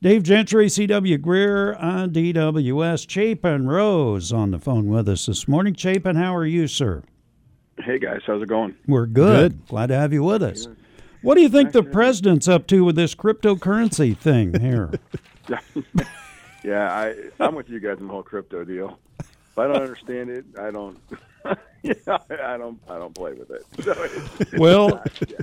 [0.00, 1.18] Dave Gentry, C.W.
[1.18, 3.10] Greer on DWS.
[3.10, 5.74] Chapin Rose on the phone with us this morning.
[5.74, 7.02] Chapin, how are you, sir?
[7.80, 8.76] Hey guys, how's it going?
[8.86, 9.66] We're good.
[9.66, 10.68] Glad to have you with us.
[11.22, 14.92] What do you think the president's up to with this cryptocurrency thing here?
[16.64, 19.00] yeah, I I'm with you guys in the whole crypto deal.
[19.18, 20.96] If I don't understand it, I don't.
[21.82, 22.80] yeah, I don't.
[22.88, 23.64] I don't play with it.
[23.82, 25.38] So it's, well, yeah.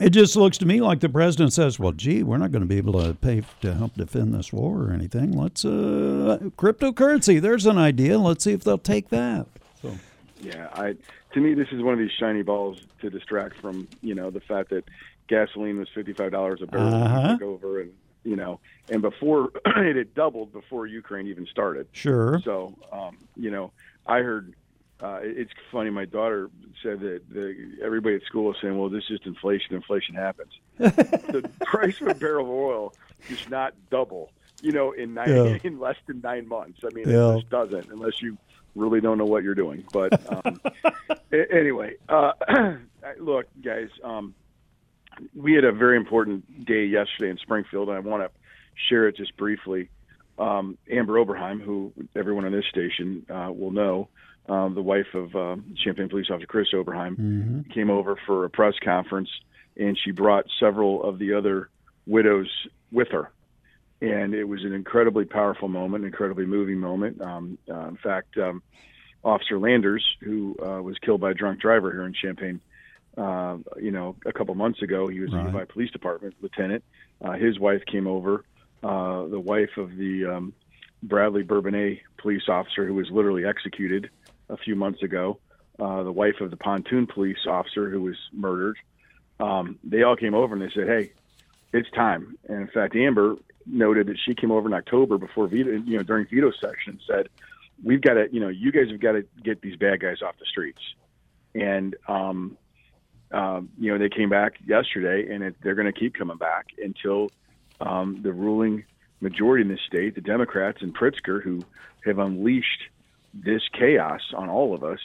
[0.00, 2.68] It just looks to me like the president says, "Well, gee, we're not going to
[2.68, 5.32] be able to pay to help defend this war or anything.
[5.32, 7.40] Let's uh, cryptocurrency.
[7.40, 8.18] There's an idea.
[8.18, 9.46] Let's see if they'll take that."
[9.80, 9.96] So.
[10.40, 10.96] Yeah, I
[11.32, 14.40] to me this is one of these shiny balls to distract from you know the
[14.40, 14.84] fact that
[15.28, 17.38] gasoline was fifty five dollars a barrel uh-huh.
[17.42, 17.92] over and
[18.24, 21.86] you know and before it had doubled before Ukraine even started.
[21.92, 22.40] Sure.
[22.44, 23.72] So um, you know
[24.06, 24.54] I heard
[25.00, 25.90] uh, it's funny.
[25.90, 26.50] My daughter
[26.82, 29.74] said that the, everybody at school was saying, "Well, this is just inflation.
[29.74, 32.94] Inflation happens." the price of a barrel of oil
[33.28, 34.30] does not double,
[34.62, 35.58] you know, in nine, yeah.
[35.64, 36.80] in less than nine months.
[36.82, 37.32] I mean, yeah.
[37.32, 38.38] it just doesn't unless you
[38.74, 39.84] really don't know what you're doing.
[39.92, 40.60] But um,
[41.32, 42.32] anyway, uh,
[43.18, 44.34] look, guys, um,
[45.34, 48.30] we had a very important day yesterday in Springfield, and I want to
[48.88, 49.90] share it just briefly.
[50.38, 54.08] Um, Amber Oberheim, who everyone on this station uh, will know,
[54.48, 57.60] um, the wife of uh, Champaign Police Officer Chris Oberheim, mm-hmm.
[57.72, 59.28] came over for a press conference,
[59.76, 61.68] and she brought several of the other
[62.06, 62.48] widows
[62.92, 63.30] with her
[64.00, 67.20] and it was an incredibly powerful moment, an incredibly moving moment.
[67.20, 68.62] Um, uh, in fact, um,
[69.24, 72.60] Officer Landers, who uh, was killed by a drunk driver here in Champaign,
[73.16, 75.46] uh, you know, a couple months ago, he was right.
[75.46, 76.84] in the Police Department lieutenant.
[77.24, 78.44] Uh, his wife came over.
[78.82, 80.52] Uh, the wife of the um,
[81.02, 84.10] Bradley Bourbonnais police officer who was literally executed
[84.48, 85.38] a few months ago.
[85.78, 88.78] Uh, the wife of the pontoon police officer who was murdered.
[89.38, 91.12] Um, they all came over and they said, "Hey,
[91.72, 93.36] it's time." And in fact, Amber
[93.66, 97.00] noted that she came over in October before veto, you know, during veto session and
[97.06, 97.28] said,
[97.82, 100.38] "We've got to, you know, you guys have got to get these bad guys off
[100.38, 100.80] the streets."
[101.54, 102.56] And um,
[103.32, 106.66] um, you know, they came back yesterday, and it, they're going to keep coming back
[106.82, 107.30] until
[107.80, 108.84] um, the ruling
[109.20, 111.62] majority in this state, the Democrats and Pritzker, who
[112.04, 112.82] have unleashed
[113.44, 115.00] this chaos on all of us,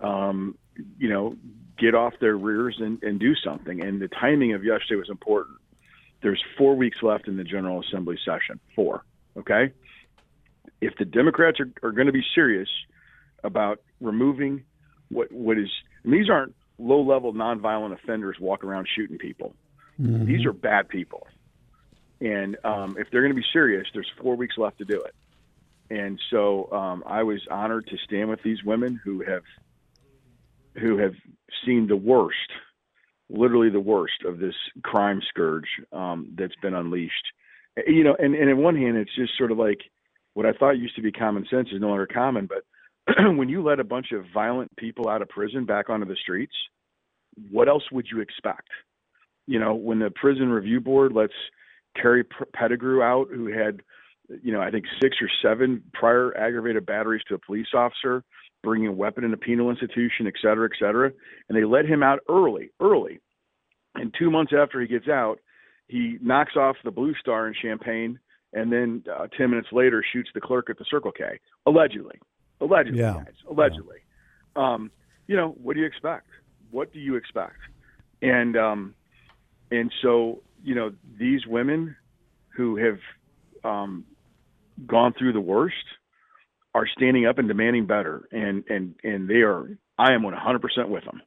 [0.00, 0.56] um,
[0.98, 1.36] you know,
[1.78, 3.84] get off their rears and, and do something.
[3.84, 5.58] And the timing of yesterday was important
[6.22, 8.60] there's four weeks left in the General Assembly session.
[8.74, 9.04] Four.
[9.36, 9.72] Okay.
[10.80, 12.68] If the Democrats are, are going to be serious
[13.44, 14.64] about removing
[15.10, 15.68] what what is,
[16.04, 19.54] these aren't low level nonviolent offenders walking around shooting people.
[20.00, 20.26] Mm-hmm.
[20.26, 21.26] These are bad people.
[22.20, 25.14] And um, if they're going to be serious, there's four weeks left to do it.
[25.90, 29.42] And so um, I was honored to stand with these women who have
[30.80, 31.12] who have
[31.66, 32.50] seen the worst
[33.32, 37.26] literally the worst of this crime scourge um, that's been unleashed.
[37.86, 39.80] You know, and, and on one hand, it's just sort of like
[40.34, 42.46] what I thought used to be common sense is no longer common.
[42.46, 46.16] But when you let a bunch of violent people out of prison back onto the
[46.16, 46.54] streets,
[47.50, 48.68] what else would you expect?
[49.46, 51.32] You know, when the prison review board lets
[51.96, 53.82] Terry Pettigrew out, who had,
[54.42, 58.24] you know, I think six or seven prior aggravated batteries to a police officer,
[58.62, 61.10] bringing a weapon in a penal institution, et cetera, et cetera.
[61.48, 63.20] And they let him out early, early.
[63.94, 65.40] And two months after he gets out,
[65.88, 68.18] he knocks off the Blue Star in Champaign,
[68.54, 72.18] and then uh, ten minutes later shoots the clerk at the Circle K, allegedly.
[72.60, 73.14] Allegedly, yeah.
[73.14, 73.34] guys.
[73.50, 73.96] Allegedly.
[74.56, 74.74] Yeah.
[74.74, 74.90] Um,
[75.26, 76.28] you know, what do you expect?
[76.70, 77.58] What do you expect?
[78.22, 78.94] And um,
[79.70, 81.96] and so you know these women
[82.56, 82.98] who have
[83.64, 84.04] um,
[84.86, 85.74] gone through the worst
[86.74, 89.68] are standing up and demanding better, and and and they are.
[89.98, 91.20] I am 100% with them.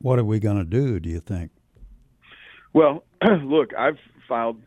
[0.00, 0.98] What are we going to do?
[0.98, 1.52] Do you think?
[2.72, 3.04] Well,
[3.44, 3.98] look, I've
[4.28, 4.60] filed.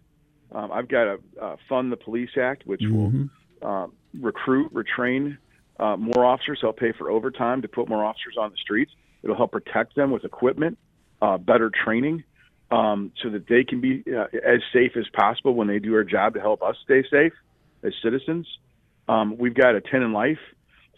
[0.53, 3.25] Um, I've got a uh, fund the police act, which mm-hmm.
[3.61, 3.87] will uh,
[4.21, 5.37] recruit, retrain
[5.79, 6.59] uh, more officers.
[6.61, 8.91] Help pay for overtime to put more officers on the streets.
[9.23, 10.77] It'll help protect them with equipment,
[11.21, 12.23] uh, better training,
[12.71, 16.03] um, so that they can be uh, as safe as possible when they do our
[16.03, 17.33] job to help us stay safe
[17.83, 18.47] as citizens.
[19.07, 20.39] Um, we've got a 10 in life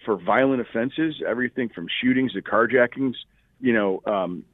[0.06, 3.16] for violent offenses, everything from shootings to carjackings,
[3.60, 4.46] you know, um,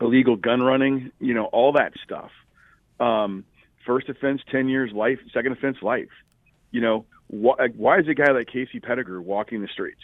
[0.00, 2.30] illegal gun running, you know, all that stuff.
[3.00, 3.44] Um,
[3.84, 6.10] first offense, 10 years life, second offense, life.
[6.70, 10.02] You know, wh- why is a guy like Casey Pettigrew walking the streets?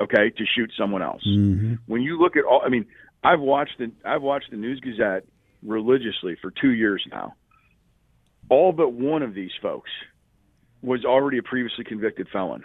[0.00, 1.22] Okay, to shoot someone else.
[1.26, 1.74] Mm-hmm.
[1.86, 2.86] When you look at all, I mean,
[3.22, 5.26] I've watched the I've watched the News Gazette
[5.64, 7.34] religiously for two years now.
[8.48, 9.90] All but one of these folks
[10.82, 12.64] was already a previously convicted felon.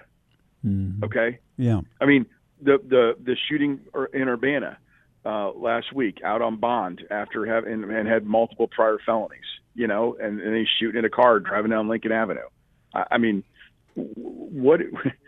[0.66, 1.04] Mm-hmm.
[1.04, 1.40] Okay.
[1.58, 1.82] Yeah.
[2.02, 2.26] I mean,
[2.62, 3.82] the the the shooting
[4.14, 4.78] in Urbana,
[5.26, 9.40] uh, last week out on bond after having and had multiple prior felonies.
[9.74, 12.48] You know, and, and he's shooting at a car driving down Lincoln Avenue.
[12.94, 13.44] I, I mean,
[13.96, 14.80] what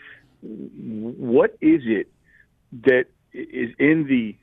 [0.42, 2.12] what is it
[2.84, 4.36] that is in the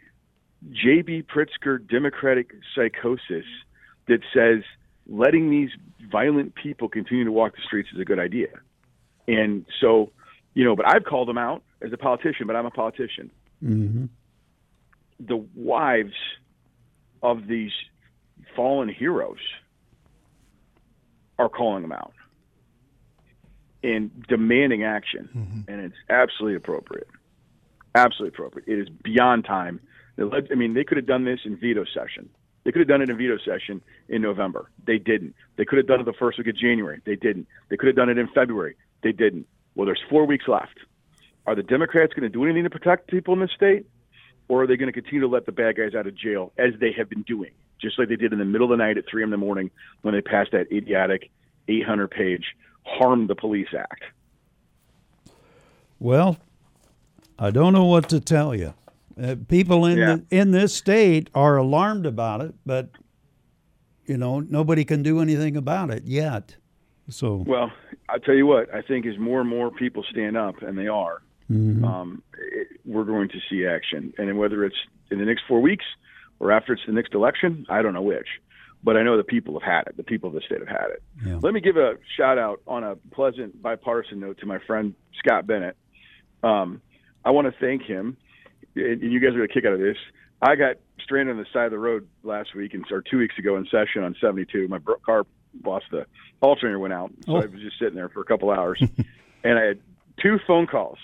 [0.71, 1.25] J.B.
[1.25, 3.45] Pritzker democratic psychosis
[4.09, 4.63] that says
[5.07, 5.71] letting these
[6.11, 8.49] violent people continue to walk the streets is a good idea?
[9.27, 10.13] And so,
[10.55, 13.31] you know, but I've called them out as a politician, but I'm a politician.
[13.63, 14.07] Mm-hmm.
[15.21, 16.15] The wives
[17.23, 17.73] of these
[18.55, 19.39] fallen heroes
[21.39, 22.13] are calling them out
[23.83, 25.71] and demanding action, mm-hmm.
[25.71, 27.09] and it's absolutely appropriate.
[27.95, 28.69] Absolutely appropriate.
[28.69, 29.81] It is beyond time.
[30.19, 32.29] I mean, they could have done this in veto session.
[32.65, 34.71] They could have done it in veto session in November.
[34.87, 35.35] They didn't.
[35.57, 37.01] They could have done it the first week of January.
[37.05, 37.47] They didn't.
[37.69, 38.77] They could have done it in February.
[39.03, 39.47] They didn't.
[39.75, 40.79] Well, there's four weeks left.
[41.47, 43.87] Are the Democrats going to do anything to protect people in this state,
[44.49, 46.73] or are they going to continue to let the bad guys out of jail as
[46.81, 47.51] they have been doing,
[47.81, 49.71] just like they did in the middle of the night at 3 in the morning
[50.03, 51.31] when they passed that idiotic
[51.69, 54.05] 800 page Harm the Police Act?
[55.99, 56.39] Well,
[57.39, 58.75] I don't know what to tell you.
[59.21, 60.17] Uh, people in yeah.
[60.17, 62.91] the, in this state are alarmed about it, but
[64.07, 66.57] you know nobody can do anything about it yet.
[67.09, 67.71] So well,
[68.09, 70.89] I tell you what, I think as more and more people stand up, and they
[70.89, 71.85] are, mm-hmm.
[71.85, 74.13] um, it, we're going to see action.
[74.19, 74.77] And whether it's
[75.11, 75.85] in the next four weeks
[76.41, 78.29] or after it's the next election, I don't know which
[78.85, 79.97] but I know the people have had it.
[79.97, 81.03] The people of the state have had it.
[81.25, 81.39] Yeah.
[81.43, 85.47] Let me give a shout out on a pleasant bipartisan note to my friend Scott
[85.47, 85.77] Bennett.
[86.43, 86.83] Um,
[87.25, 88.17] I want to thank him,
[88.75, 89.97] and you guys are going to kick out of this.
[90.43, 93.39] I got stranded on the side of the road last week, and or two weeks
[93.39, 94.69] ago in session on 72.
[94.69, 95.27] My car
[95.65, 96.07] lost the
[96.41, 97.43] alternator went out, so oh.
[97.43, 98.83] I was just sitting there for a couple hours,
[99.45, 99.81] and I had
[100.23, 100.99] two phone calls,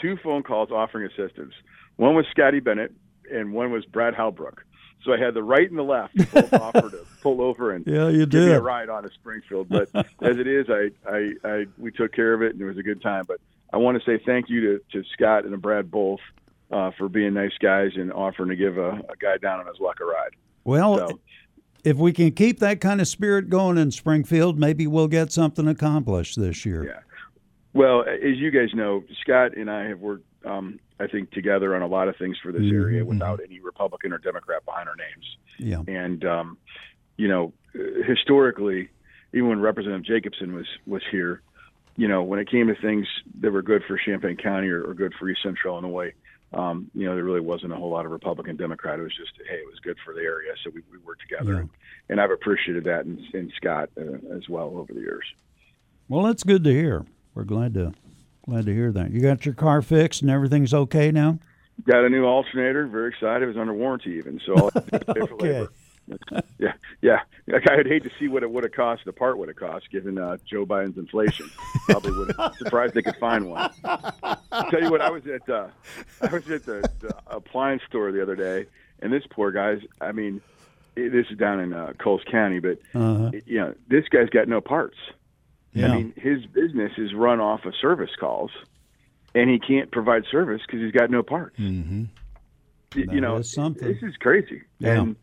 [0.00, 1.54] two phone calls offering assistance.
[1.96, 2.92] One was Scotty Bennett,
[3.30, 4.58] and one was Brad Halbrook.
[5.04, 8.08] So I had the right and the left both offer to pull over and yeah,
[8.08, 8.48] you give did.
[8.48, 9.68] me a ride on to Springfield.
[9.68, 12.78] But as it is, I, I, I, we took care of it and it was
[12.78, 13.24] a good time.
[13.26, 13.40] But
[13.72, 16.20] I want to say thank you to, to Scott and to Brad both
[16.70, 19.78] uh, for being nice guys and offering to give a, a guy down on his
[19.80, 20.36] luck a ride.
[20.64, 21.20] Well, so,
[21.84, 25.68] if we can keep that kind of spirit going in Springfield, maybe we'll get something
[25.68, 26.84] accomplished this year.
[26.84, 27.00] Yeah.
[27.74, 31.82] Well, as you guys know, Scott and I have worked um, I think, together on
[31.82, 32.76] a lot of things for this mm-hmm.
[32.76, 35.36] area without any Republican or Democrat behind our names.
[35.58, 35.82] Yeah.
[35.86, 36.58] And um,
[37.16, 37.52] you know,
[38.06, 38.88] historically,
[39.32, 41.42] even when Representative Jakobsson was was here,
[41.98, 43.06] you know, when it came to things
[43.40, 46.12] that were good for Champaign County or, or good for East Central Illinois,
[46.54, 48.98] um, you know, there really wasn't a whole lot of Republican Democrat.
[48.98, 51.52] It was just, hey, it was good for the area, so we, we worked together,
[51.52, 51.58] yeah.
[51.58, 51.70] and,
[52.08, 55.24] and I've appreciated that in, in Scott uh, as well over the years.
[56.08, 57.04] Well, that's good to hear.
[57.34, 57.92] We're glad to
[58.48, 59.10] Glad to hear that.
[59.10, 61.38] You got your car fixed and everything's okay now?
[61.84, 62.86] Got a new alternator.
[62.86, 63.42] Very excited.
[63.42, 64.40] It was under warranty even.
[64.46, 64.70] So
[65.08, 65.66] okay.
[66.60, 66.72] Yeah,
[67.02, 67.20] yeah.
[67.46, 69.04] Like I'd hate to see what it would have cost.
[69.04, 71.48] The part would have cost, given uh, Joe Biden's inflation.
[71.84, 73.70] Probably would have surprised they could find one.
[73.84, 75.68] I'll tell you what, I was at uh,
[76.20, 78.66] I was at the, the appliance store the other day,
[79.00, 79.82] and this poor guy's.
[80.00, 80.40] I mean,
[80.96, 83.30] this is down in uh, Coles County, but uh-huh.
[83.46, 84.96] you know, this guy's got no parts.
[85.72, 85.92] Yeah.
[85.92, 88.50] I mean, his business is run off of service calls,
[89.34, 91.58] and he can't provide service because he's got no parts.
[91.58, 92.04] Mm-hmm.
[92.94, 93.86] You know, something.
[93.86, 94.62] this is crazy.
[94.78, 95.00] Yeah.
[95.00, 95.16] And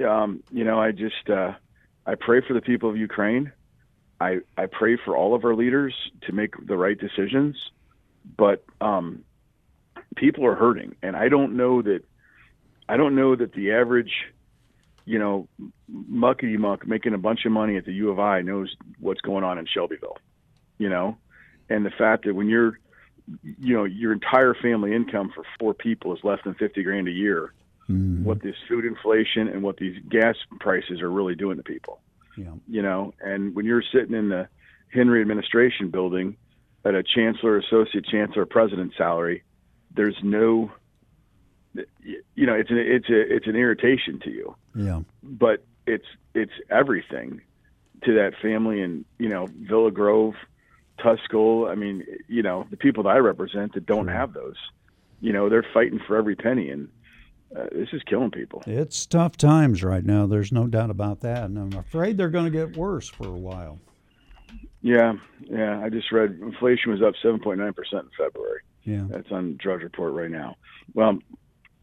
[0.00, 1.52] um, you know, I just uh,
[2.06, 3.52] I pray for the people of Ukraine.
[4.20, 7.56] I I pray for all of our leaders to make the right decisions,
[8.36, 9.24] but um,
[10.16, 12.00] people are hurting, and I don't know that
[12.88, 14.12] I don't know that the average
[15.04, 15.48] you know,
[15.92, 19.44] muckety muck making a bunch of money at the U of I knows what's going
[19.44, 20.16] on in Shelbyville,
[20.78, 21.18] you know,
[21.68, 22.78] and the fact that when you're,
[23.42, 27.12] you know, your entire family income for four people is less than 50 grand a
[27.12, 27.52] year,
[27.88, 28.24] mm-hmm.
[28.24, 32.00] what this food inflation and what these gas prices are really doing to people,
[32.36, 32.52] yeah.
[32.68, 34.48] you know, and when you're sitting in the
[34.92, 36.36] Henry administration building
[36.84, 39.42] at a chancellor, associate chancellor, president salary,
[39.94, 40.70] there's no
[42.34, 44.56] you know, it's an it's a it's an irritation to you.
[44.74, 45.00] Yeah.
[45.22, 47.40] But it's it's everything
[48.04, 50.34] to that family, and you know, Villa Grove,
[50.98, 51.70] Tuscola.
[51.70, 54.56] I mean, you know, the people that I represent that don't have those.
[55.20, 56.88] You know, they're fighting for every penny, and
[57.56, 58.62] uh, this is killing people.
[58.66, 60.26] It's tough times right now.
[60.26, 63.38] There's no doubt about that, and I'm afraid they're going to get worse for a
[63.38, 63.78] while.
[64.82, 65.80] Yeah, yeah.
[65.80, 68.60] I just read inflation was up 7.9 percent in February.
[68.82, 70.56] Yeah, that's on Drudge Report right now.
[70.94, 71.18] Well,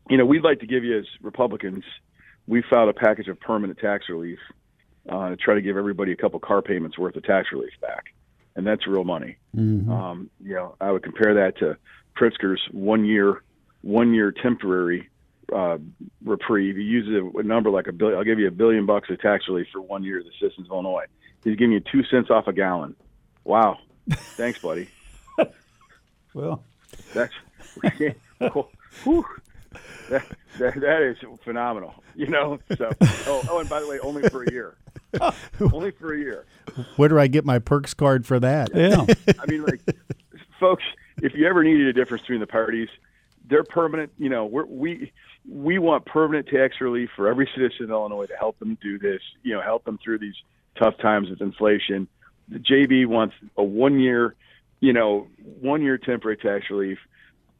[0.09, 1.83] you know, we'd like to give you as Republicans,
[2.47, 4.39] we filed a package of permanent tax relief
[5.09, 8.05] uh, to try to give everybody a couple car payments worth of tax relief back,
[8.55, 9.37] and that's real money.
[9.55, 9.91] Mm-hmm.
[9.91, 11.77] Um, you know, I would compare that to
[12.19, 13.41] Pritzker's one year,
[13.81, 15.09] one year temporary
[15.53, 15.77] uh,
[16.23, 16.75] reprieve.
[16.77, 18.17] He uses a, a number like a billion.
[18.17, 20.19] I'll give you a billion bucks of tax relief for one year.
[20.19, 21.05] of The citizens of Illinois.
[21.43, 22.95] He's giving you two cents off a gallon.
[23.43, 23.79] Wow.
[24.09, 24.87] Thanks, buddy.
[26.33, 26.63] Well,
[27.13, 27.33] That's
[29.03, 29.25] whew,
[30.09, 30.25] that,
[30.59, 31.93] that, that is phenomenal.
[32.15, 32.59] You know.
[32.77, 34.77] So oh, oh, and by the way, only for a year.
[35.73, 36.45] only for a year.
[36.95, 38.69] Where do I get my perks card for that?
[38.73, 39.05] yeah.
[39.39, 39.81] I mean, like,
[40.59, 40.83] folks,
[41.21, 42.89] if you ever needed a difference between the parties,
[43.51, 44.11] they're permanent.
[44.17, 45.11] You know, we're, we
[45.47, 49.21] we want permanent tax relief for every citizen in Illinois to help them do this.
[49.43, 50.35] You know, help them through these
[50.81, 52.07] tough times with inflation.
[52.47, 54.35] The JB wants a one year,
[54.79, 55.27] you know,
[55.59, 56.97] one year temporary tax relief.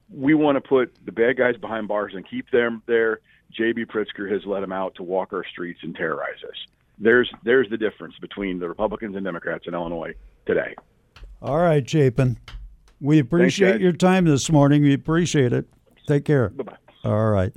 [0.10, 3.20] We want to put the bad guys behind bars and keep them there.
[3.60, 6.56] JB Pritzker has let them out to walk our streets and terrorize us.
[6.98, 10.14] There's there's the difference between the Republicans and Democrats in Illinois
[10.46, 10.74] today.
[11.42, 12.38] All right, Chapin.
[13.02, 14.84] We appreciate your time this morning.
[14.84, 15.68] We appreciate it.
[16.12, 16.50] Take care.
[16.50, 16.78] Bye bye.
[17.06, 17.54] All right.